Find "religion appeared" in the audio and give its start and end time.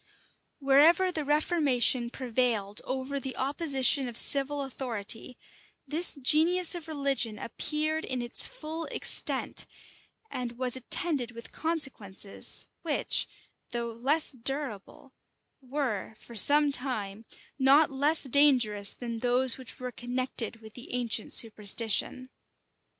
6.87-8.03